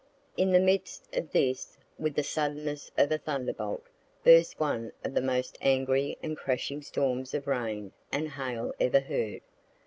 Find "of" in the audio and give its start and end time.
1.15-1.31, 2.97-3.11, 5.03-5.13, 7.35-7.45